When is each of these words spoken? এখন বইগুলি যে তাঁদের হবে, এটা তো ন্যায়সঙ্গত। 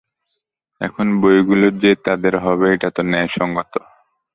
এখন 0.81 1.07
বইগুলি 1.21 1.69
যে 1.83 1.91
তাঁদের 2.05 2.35
হবে, 2.37 2.67
এটা 2.75 2.89
তো 2.95 3.01
ন্যায়সঙ্গত। 3.03 3.73